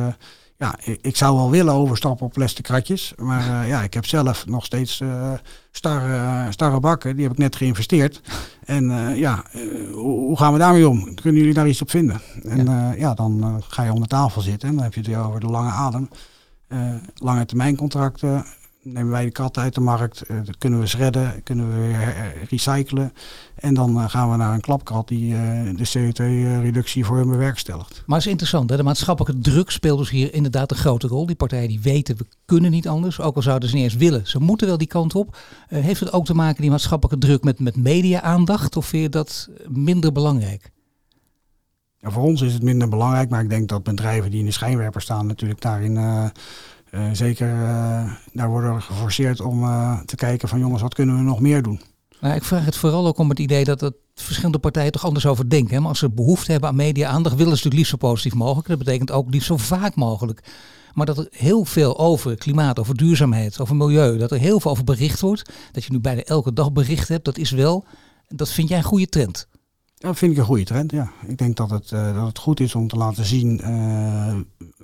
[0.59, 3.13] ja, ik, ik, zou wel willen overstappen op plastic kratjes.
[3.17, 5.33] Maar uh, ja, ik heb zelf nog steeds uh,
[5.71, 7.13] starre, starre bakken.
[7.15, 8.21] Die heb ik net geïnvesteerd.
[8.65, 9.43] En uh, ja,
[9.91, 11.15] hoe, hoe, gaan we daarmee om?
[11.15, 12.21] Kunnen jullie daar iets op vinden?
[12.43, 15.09] En ja, ja dan ga je om de tafel zitten en dan heb je het
[15.09, 16.09] weer over de lange adem.
[17.15, 18.45] lange termijn contracten,
[18.93, 23.13] nemen wij de kat uit de markt, dat kunnen we shredden, kunnen we weer recyclen.
[23.55, 25.33] En dan uh, gaan we naar een klapkat die
[25.75, 28.03] de CO2-reductie voor hem bewerkstelligt.
[28.05, 28.77] Maar het is interessant, hè?
[28.77, 31.25] de maatschappelijke druk speelt dus hier inderdaad een grote rol.
[31.25, 34.27] Die partijen die weten, we kunnen niet anders, ook al zouden ze niet eens willen.
[34.27, 35.37] Ze moeten wel die kant op.
[35.67, 38.77] heeft het ook te maken, die maatschappelijke druk, met, met media-aandacht?
[38.77, 40.71] Of vind je dat minder belangrijk?
[42.01, 44.51] Ja, voor ons is het minder belangrijk, maar ik denk dat bedrijven die in de
[44.51, 46.25] schijnwerper staan natuurlijk daarin uh,
[47.11, 51.21] zeker uh, daar worden we geforceerd om uh, te kijken van jongens, wat kunnen we
[51.21, 51.81] nog meer doen?
[52.21, 55.25] Nou, ik vraag het vooral ook om het idee dat het verschillende partijen toch anders
[55.25, 55.73] over denken.
[55.73, 55.79] Hè?
[55.79, 58.67] Maar als ze behoefte hebben aan media-aandacht, willen ze natuurlijk liefst zo positief mogelijk.
[58.67, 60.43] Dat betekent ook liefst zo vaak mogelijk.
[60.93, 64.71] Maar dat er heel veel over klimaat, over duurzaamheid, over milieu, dat er heel veel
[64.71, 65.51] over bericht wordt.
[65.71, 67.85] Dat je nu bijna elke dag bericht hebt, dat is wel,
[68.27, 69.47] dat vind jij een goede trend.
[69.97, 71.11] Dat vind ik een goede trend, ja.
[71.27, 74.35] Ik denk dat het, uh, dat het goed is om te laten zien uh,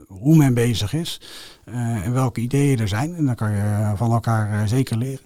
[0.08, 1.22] hoe men bezig is
[1.66, 3.16] en welke ideeën er zijn.
[3.16, 5.26] En dan kan je van elkaar zeker leren.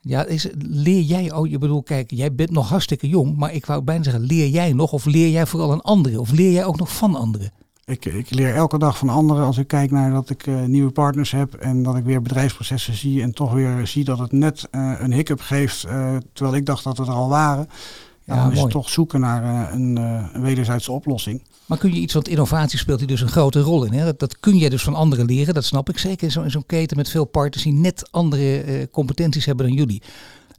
[0.00, 3.66] Ja, is, leer jij, oh je bedoel, kijk, jij bent nog hartstikke jong, maar ik
[3.66, 6.20] wou bijna zeggen, leer jij nog of leer jij vooral aan anderen?
[6.20, 7.52] Of leer jij ook nog van anderen?
[7.84, 11.30] Ik, ik leer elke dag van anderen als ik kijk naar dat ik nieuwe partners
[11.30, 15.12] heb en dat ik weer bedrijfsprocessen zie en toch weer zie dat het net een
[15.12, 15.80] hiccup geeft,
[16.32, 17.68] terwijl ik dacht dat we er al waren.
[18.26, 21.42] Ja, dan is het toch zoeken naar een, uh, een, wederzijdse oplossing.
[21.66, 23.92] Maar kun je iets, want innovatie speelt hier dus een grote rol in.
[23.92, 24.04] Hè?
[24.04, 26.24] Dat, dat kun je dus van anderen leren, dat snap ik zeker.
[26.24, 30.02] In zo'n zo keten met veel partners die net andere uh, competenties hebben dan jullie.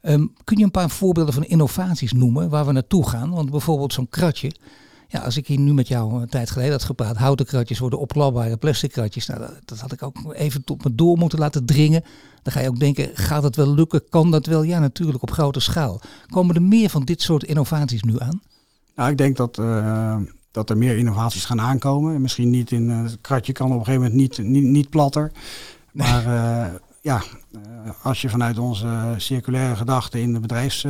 [0.02, 3.30] Ehm, kun je een paar voorbeelden van innovaties noemen waar we naartoe gaan?
[3.30, 4.52] Want bijvoorbeeld zo'n kratje.
[5.10, 8.00] Ja, als ik hier nu met jou een tijd geleden had gepraat, houten kratjes worden
[8.00, 9.26] opklapbare plastic kratjes.
[9.26, 12.04] Nou, dat, dat, had ik ook even tot me door moeten laten dringen.
[12.44, 14.10] Dan ga je ook denken, gaat het wel lukken?
[14.10, 14.64] Kan dat wel?
[14.64, 16.02] Ja, natuurlijk op grote schaal.
[16.30, 18.42] Komen er meer van dit soort innovaties nu aan?
[18.96, 20.18] Nou, ik denk dat, uh,
[20.52, 22.22] dat er meer innovaties gaan aankomen.
[22.22, 25.32] Misschien niet in, uh, het kratje kan op een gegeven moment niet, niet, niet platter.
[25.92, 27.24] Maar uh, ja,
[28.04, 30.86] als je vanuit onze circulaire gedachten in de bedrijfs,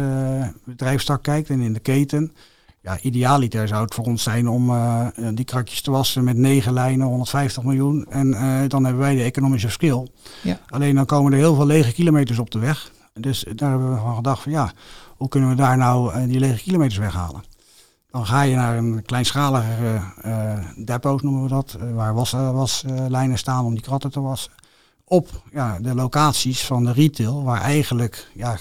[0.63, 2.31] bedrijfstak kijkt en in de keten
[2.87, 6.73] ja, idealiter zou het voor ons zijn om uh, die kratjes te wassen met negen
[6.73, 8.05] lijnen, 150 miljoen.
[8.09, 10.07] En uh, dan hebben wij de economische skill.
[10.43, 10.59] Ja.
[10.69, 12.91] Alleen dan komen er heel veel lege kilometers op de weg.
[13.13, 14.71] Dus daar hebben we van gedacht van ja,
[15.17, 17.43] hoe kunnen we daar nou uh, die lege kilometers weghalen?
[18.11, 20.01] Dan ga je naar een kleinschaligere
[20.85, 22.53] depots, noemen we dat, waar waslijnen
[23.29, 24.51] was, staan om die kratten te wassen.
[25.03, 28.57] Op ja, de locaties van de retail, waar eigenlijk ja,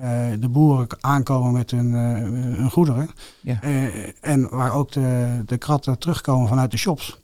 [0.00, 2.12] uh, de boeren aankomen met hun, uh,
[2.56, 3.10] hun goederen.
[3.40, 3.58] Ja.
[3.64, 7.20] Uh, en waar ook de, de kratten terugkomen vanuit de shops.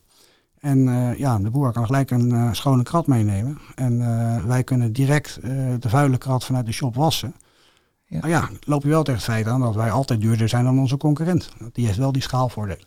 [0.61, 0.79] En
[1.19, 3.59] ja, de boer kan gelijk een schone krat meenemen.
[3.75, 3.99] En
[4.47, 5.39] wij kunnen direct
[5.79, 7.35] de vuile krat vanuit de shop wassen.
[8.07, 8.19] Ja.
[8.21, 10.79] Maar ja, loop je wel tegen het feit aan dat wij altijd duurder zijn dan
[10.79, 11.51] onze concurrent.
[11.73, 12.85] Die heeft wel die schaalvoordeel.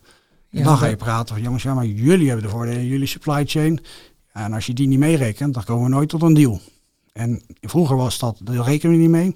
[0.48, 3.46] Ja, dan ga je praten van jongens, ja, maar jullie hebben de voordelen, jullie supply
[3.46, 3.80] chain.
[4.32, 6.60] en als je die niet meerekent, dan komen we nooit tot een deal.
[7.12, 9.34] En vroeger was dat, daar rekenen we niet mee.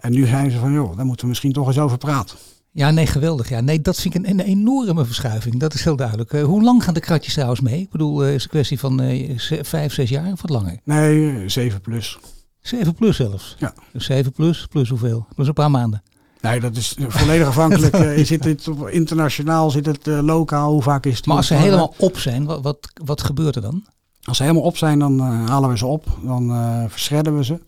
[0.00, 2.36] En nu zijn ze van, joh, daar moeten we misschien toch eens over praten.
[2.72, 3.48] Ja, nee, geweldig.
[3.48, 5.60] Ja, nee, dat vind ik een, een enorme verschuiving.
[5.60, 6.32] Dat is heel duidelijk.
[6.32, 7.80] Uh, hoe lang gaan de kratjes trouwens mee?
[7.80, 10.80] Ik bedoel, uh, is het een kwestie van uh, vijf, zes jaar of wat langer?
[10.84, 12.18] Nee, zeven plus.
[12.60, 13.56] Zeven plus zelfs?
[13.58, 13.74] Ja.
[13.92, 15.26] Dus zeven plus, plus hoeveel?
[15.34, 16.02] Plus een paar maanden?
[16.40, 17.96] Nee, dat is volledig afhankelijk.
[18.26, 20.72] zit het internationaal, zit het lokaal?
[20.72, 21.26] Hoe vaak is het?
[21.26, 23.84] Maar als ze helemaal op zijn, wat, wat, wat gebeurt er dan?
[24.24, 26.06] Als ze helemaal op zijn, dan halen we ze op.
[26.22, 26.50] Dan
[26.88, 27.58] verschredden we ze.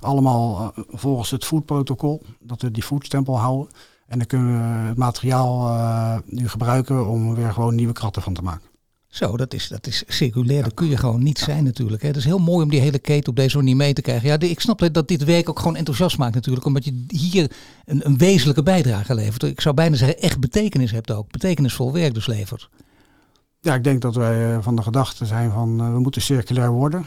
[0.00, 3.72] Allemaal uh, volgens het foodprotocol, dat we die foodstempel houden.
[4.06, 8.34] En dan kunnen we het materiaal uh, nu gebruiken om weer gewoon nieuwe kratten van
[8.34, 8.68] te maken.
[9.08, 10.62] Zo, dat is, dat is circulair.
[10.62, 12.02] Dat kun je gewoon niet zijn natuurlijk.
[12.02, 12.08] Hè.
[12.08, 14.28] Het is heel mooi om die hele keten op deze manier mee te krijgen.
[14.28, 16.66] Ja, ik snap dat dit werk ook gewoon enthousiast maakt natuurlijk.
[16.66, 17.50] Omdat je hier
[17.84, 19.42] een, een wezenlijke bijdrage levert.
[19.42, 21.30] Ik zou bijna zeggen echt betekenis hebt ook.
[21.30, 22.68] Betekenisvol werk dus levert.
[23.66, 27.04] Ja, ik denk dat wij eh, van de gedachte zijn van we moeten circulair worden.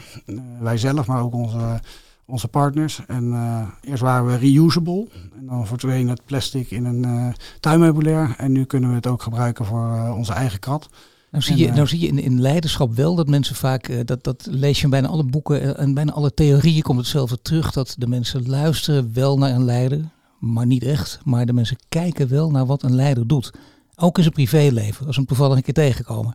[0.60, 1.80] wij zelf, maar ook onze
[2.24, 3.00] onze partners.
[3.06, 3.34] En
[3.80, 5.08] eerst waren we reusable.
[5.38, 8.34] En dan verdween het plastic in een tuinmeubilair.
[8.36, 10.88] En nu kunnen we het ook gebruiken voor onze eigen krat.
[11.30, 14.46] Nou zie, je, nou zie je in, in leiderschap wel dat mensen vaak, dat, dat
[14.50, 17.72] lees je in bijna alle boeken en bijna alle theorieën komt hetzelfde terug.
[17.72, 21.20] Dat de mensen luisteren wel naar een leider, maar niet echt.
[21.24, 23.52] Maar de mensen kijken wel naar wat een leider doet.
[23.96, 26.34] Ook in zijn privéleven, als ze hem toevallig een keer tegenkomen.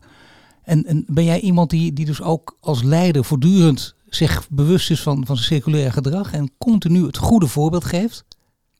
[0.66, 5.02] En, en ben jij iemand die, die dus ook als leider voortdurend zich bewust is
[5.02, 8.24] van, van circulaire gedrag en continu het goede voorbeeld geeft?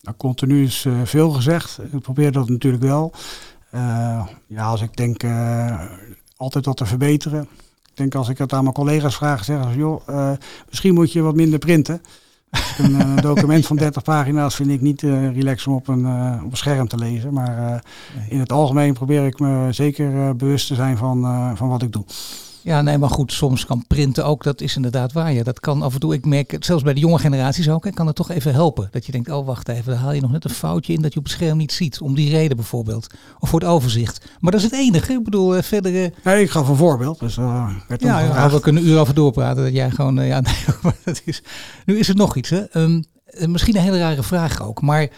[0.01, 1.79] Nou, continu is uh, veel gezegd.
[1.93, 3.13] Ik probeer dat natuurlijk wel.
[3.75, 5.83] Uh, ja, als ik denk uh,
[6.37, 7.49] altijd wat te verbeteren.
[7.85, 10.37] Ik denk als ik het aan mijn collega's vraag, zeggen ze, joh,
[10.69, 12.03] misschien moet je wat minder printen.
[12.79, 16.51] Een document van 30 pagina's vind ik niet uh, relaxed om op een, uh, op
[16.51, 17.33] een scherm te lezen.
[17.33, 17.75] Maar uh,
[18.29, 22.05] in het algemeen probeer ik me zeker bewust te zijn van, van wat ik doe.
[22.67, 25.33] Ja, nee, maar goed, soms kan printen ook, dat is inderdaad waar.
[25.33, 27.85] Ja, dat kan af en toe, ik merk het zelfs bij de jonge generaties ook,
[27.85, 28.89] hè, kan het toch even helpen.
[28.91, 31.13] Dat je denkt, oh wacht even, dan haal je nog net een foutje in dat
[31.13, 32.01] je op het scherm niet ziet.
[32.01, 33.07] Om die reden bijvoorbeeld.
[33.39, 34.25] Of voor het overzicht.
[34.41, 35.13] Maar dat is het enige.
[35.13, 35.93] Ik bedoel, verder...
[35.93, 36.07] Uh...
[36.25, 37.19] Nee, ik gaf een voorbeeld.
[37.19, 39.65] Dus, uh, ja, ja we kunnen uur over doorpraten.
[39.65, 41.43] Dat jij gewoon, uh, ja, nee, maar dat is...
[41.85, 42.63] Nu is er nog iets, hè.
[42.81, 43.05] Um,
[43.47, 45.09] misschien een hele rare vraag ook, maar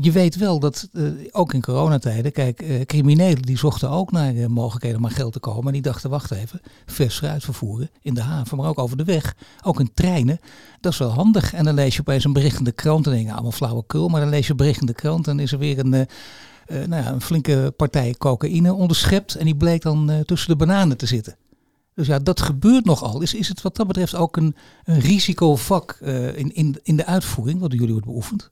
[0.00, 4.34] je weet wel dat uh, ook in coronatijden, kijk, uh, criminelen die zochten ook naar
[4.34, 5.66] uh, mogelijkheden om aan geld te komen.
[5.66, 9.04] En die dachten, wacht even, vers fruit vervoeren in de haven, maar ook over de
[9.04, 9.34] weg.
[9.64, 10.38] Ook in treinen,
[10.80, 11.52] dat is wel handig.
[11.52, 14.08] En dan lees je opeens een de krant en denk je, allemaal flauwekul.
[14.08, 17.20] Maar dan lees je een de krant en is er weer een, nou ja, een
[17.20, 19.34] flinke partij cocaïne onderschept.
[19.34, 21.36] En die bleek dan tussen de bananen te zitten.
[21.94, 23.22] Dus ja, dat gebeurt nogal.
[23.22, 25.98] Is, is het wat dat betreft ook een, een risicovak
[26.34, 28.50] in, in, in de uitvoering, wat jullie wordt beoefend?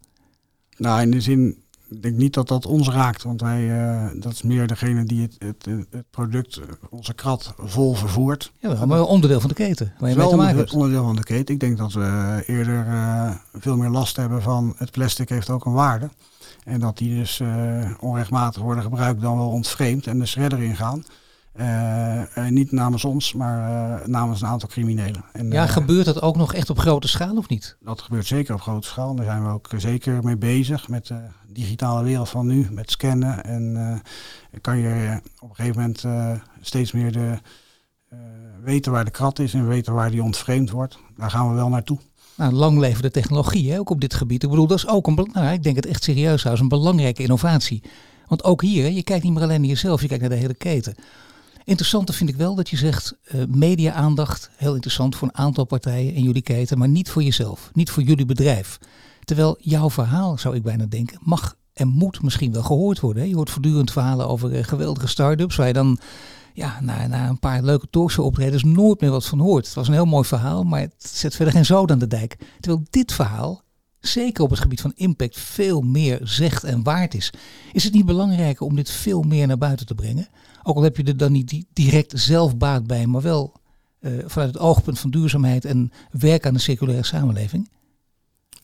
[0.76, 3.22] Nou, in de zin, ik denk niet dat dat ons raakt.
[3.22, 6.60] Want wij, uh, dat is meer degene die het, het, het product,
[6.90, 8.52] onze krat, vol vervoert.
[8.58, 9.92] Ja, maar onderdeel van de keten.
[9.98, 11.54] Waar je wel te onderdeel, onderdeel van de keten.
[11.54, 15.64] Ik denk dat we eerder uh, veel meer last hebben van het plastic heeft ook
[15.64, 16.10] een waarde.
[16.64, 20.98] En dat die dus uh, onrechtmatig worden gebruikt dan wel ontvreemd en de shredder ingaan.
[20.98, 21.04] Uh,
[22.50, 25.24] niet namens ons, maar uh, namens een aantal criminelen.
[25.32, 27.76] En, ja, gebeurt dat ook nog echt op grote schaal of niet?
[27.80, 29.14] Dat gebeurt zeker op grote schaal.
[29.14, 31.20] Daar zijn we ook zeker mee bezig met de
[31.52, 33.44] digitale wereld van nu, met scannen.
[33.44, 34.02] En
[34.60, 36.04] kan je op een gegeven moment
[36.60, 37.38] steeds meer de,
[38.62, 40.98] weten waar de krat is en weten waar die ontvreemd wordt.
[41.16, 41.98] Daar gaan we wel naartoe.
[42.36, 44.42] Nou, lang leven de technologie, hè, ook op dit gebied.
[44.42, 47.22] Ik bedoel, dat is ook een, nou, ik denk het echt serieus is een belangrijke
[47.22, 47.82] innovatie.
[48.26, 50.54] Want ook hier, je kijkt niet meer alleen naar jezelf, je kijkt naar de hele
[50.54, 50.94] keten.
[51.66, 56.14] Interessant vind ik wel dat je zegt uh, media-aandacht, heel interessant voor een aantal partijen
[56.14, 58.78] in jullie keten, maar niet voor jezelf, niet voor jullie bedrijf.
[59.24, 63.28] Terwijl jouw verhaal, zou ik bijna denken, mag en moet misschien wel gehoord worden.
[63.28, 65.98] Je hoort voortdurend verhalen over uh, geweldige start-ups waar je dan
[66.54, 69.66] ja, na, een paar leuke talkshow optredens nooit meer wat van hoort.
[69.66, 72.36] Het was een heel mooi verhaal, maar het zet verder geen zoden aan de dijk.
[72.60, 73.62] Terwijl dit verhaal,
[74.06, 77.32] zeker op het gebied van impact, veel meer zegt en waard is.
[77.72, 80.28] Is het niet belangrijker om dit veel meer naar buiten te brengen?
[80.62, 83.52] Ook al heb je er dan niet direct zelf baat bij, maar wel
[84.00, 87.68] uh, vanuit het oogpunt van duurzaamheid en werk aan de circulaire samenleving.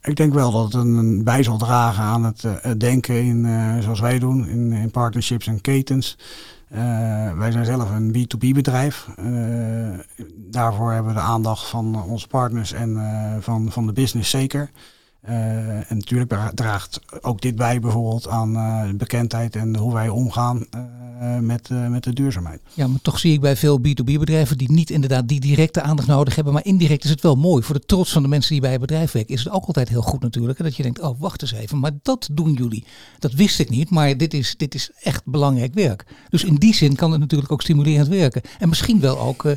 [0.03, 3.79] Ik denk wel dat het een bij zal dragen aan het uh, denken in, uh,
[3.79, 6.19] zoals wij doen, in, in partnerships en ketens.
[7.37, 9.09] wij zijn zelf een B2B bedrijf.
[10.37, 12.99] daarvoor hebben we de aandacht van onze partners en
[13.41, 14.71] van, van de business zeker.
[15.29, 20.67] Uh, en natuurlijk draagt ook dit bij bijvoorbeeld aan uh, bekendheid en hoe wij omgaan
[20.75, 22.61] uh, met, met de duurzaamheid.
[22.75, 26.35] Ja, maar toch zie ik bij veel B2B-bedrijven die niet inderdaad die directe aandacht nodig
[26.35, 26.53] hebben.
[26.53, 27.63] Maar indirect is het wel mooi.
[27.63, 29.89] Voor de trots van de mensen die bij het bedrijf werken is het ook altijd
[29.89, 30.59] heel goed natuurlijk.
[30.59, 32.85] Dat je denkt, oh wacht eens even, maar dat doen jullie.
[33.19, 36.07] Dat wist ik niet, maar dit is, dit is echt belangrijk werk.
[36.29, 38.43] Dus in die zin kan het natuurlijk ook stimulerend werken.
[38.59, 39.57] En misschien wel ook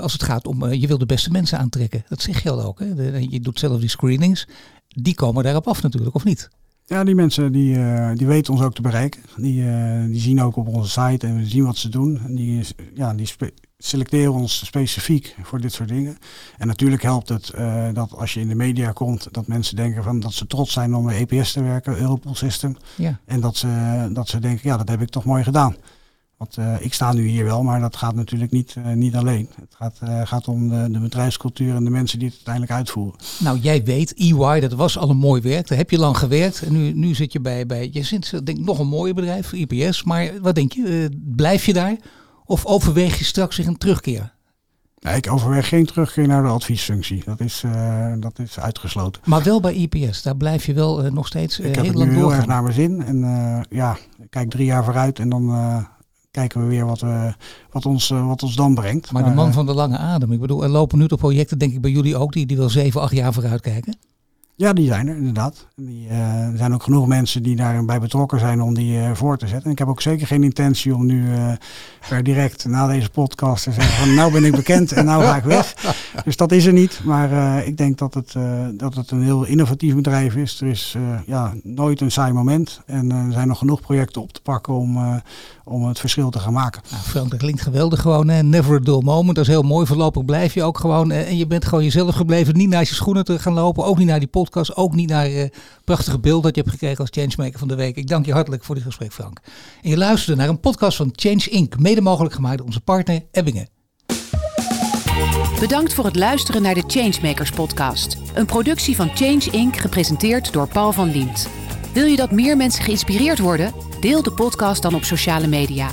[0.00, 2.04] als het gaat om, je wil de beste mensen aantrekken.
[2.08, 2.78] Dat zeg je al ook.
[2.78, 3.16] Hè?
[3.18, 4.46] je doet zelf die screenings
[4.94, 6.50] die komen daarop af natuurlijk, of niet?
[6.86, 9.22] Ja, die mensen die, uh, die weten ons ook te bereiken.
[9.36, 12.20] Die, uh, die zien ook op onze site en we zien wat ze doen.
[12.26, 13.28] En die, ja, die
[13.78, 16.18] selecteren ons specifiek voor dit soort dingen.
[16.58, 20.02] En natuurlijk helpt het uh, dat als je in de media komt, dat mensen denken
[20.02, 22.76] van dat ze trots zijn om bij EPS te werken, Europol System.
[22.96, 23.18] Ja.
[23.24, 25.76] En dat ze, dat ze denken, ja, dat heb ik toch mooi gedaan.
[26.44, 29.48] Want uh, ik sta nu hier wel, maar dat gaat natuurlijk niet, uh, niet alleen.
[29.60, 33.20] Het gaat, uh, gaat om de, de, bedrijfscultuur en de mensen die het uiteindelijk uitvoeren.
[33.38, 35.68] Nou, jij weet, EY, dat was al een mooi werk.
[35.68, 36.62] Daar heb je lang gewerkt.
[36.62, 40.02] En nu, nu zit je bij, bij je zit, denk nog een mooie bedrijf, IPS.
[40.02, 41.96] Maar wat denk je, blijf je daar?
[42.44, 44.32] Of overweeg je straks zich een terugkeer?
[44.98, 47.22] Nee, ik overweeg geen terugkeer naar de adviesfunctie.
[47.24, 47.62] Dat is,
[48.18, 49.22] dat is uitgesloten.
[49.24, 52.16] Maar wel bij IPS, daar blijf je wel nog steeds ik heel heb lang nu
[52.16, 53.02] heel erg naar mijn zin.
[53.02, 53.18] En
[53.70, 55.50] ja, ik kijk drie jaar vooruit en dan
[56.34, 57.34] kijken we weer wat, we,
[57.70, 59.12] wat, ons, eh, wat ons dan brengt.
[59.12, 60.32] Maar, de man van de lange adem.
[60.32, 62.68] Ik bedoel, er lopen nu toch projecten, denk ik, bij jullie ook, die, die wel
[62.68, 63.94] zeven, acht jaar vooruit kijken?
[64.56, 65.66] Ja, die zijn er inderdaad.
[65.76, 69.38] Die, uh, er zijn ook genoeg mensen die daarbij betrokken zijn om die uh, voor
[69.38, 69.64] te zetten.
[69.64, 71.52] En ik heb ook zeker geen intentie om nu uh,
[72.08, 75.36] per direct na deze podcast te zeggen van nou ben ik bekend en nou ga
[75.36, 75.74] ik weg.
[76.24, 77.00] Dus dat is er niet.
[77.04, 78.36] Maar ik denk dat het,
[78.78, 80.60] dat het een heel innovatief bedrijf is.
[80.60, 82.80] Er is ja, nooit een saai moment.
[82.86, 85.22] En er zijn nog genoeg projecten op te pakken om,
[85.64, 86.82] om het verschil te gaan maken.
[86.90, 88.28] Nou, Frank, dat klinkt geweldig gewoon.
[88.28, 88.42] Hè?
[88.42, 89.36] Never a dull moment.
[89.36, 89.86] Dat is heel mooi.
[89.86, 91.10] Voorlopig blijf je ook gewoon.
[91.10, 92.56] en je bent gewoon jezelf gebleven.
[92.56, 93.84] Niet naar je schoenen te gaan lopen.
[93.84, 94.76] Ook niet naar die podcast.
[94.76, 95.44] Ook niet naar uh,
[95.84, 97.96] prachtige beeld dat je hebt gekregen als Changemaker van de Week.
[97.96, 99.40] Ik dank je hartelijk voor dit gesprek, Frank.
[99.82, 101.78] En je luisterde naar een podcast van Change Inc.
[101.78, 103.68] Mede mogelijk gemaakt door onze partner Ebbingen.
[105.60, 108.16] Bedankt voor het luisteren naar de Changemakers podcast.
[108.34, 109.76] Een productie van Change Inc.
[109.76, 111.48] gepresenteerd door Paul van Liemt.
[111.92, 113.93] Wil je dat meer mensen geïnspireerd worden?
[114.04, 115.88] Deel de podcast dan op sociale media.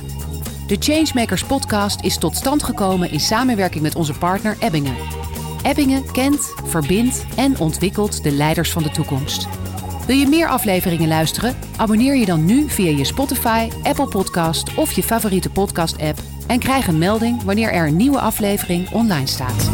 [0.67, 4.95] De Changemakers podcast is tot stand gekomen in samenwerking met onze partner Ebbingen.
[5.63, 9.47] Ebbingen kent, verbindt en ontwikkelt de leiders van de toekomst.
[10.07, 11.55] Wil je meer afleveringen luisteren?
[11.77, 16.87] Abonneer je dan nu via je Spotify, Apple Podcast of je favoriete podcast-app en krijg
[16.87, 19.69] een melding wanneer er een nieuwe aflevering online staat.